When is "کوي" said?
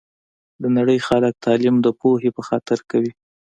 2.89-3.11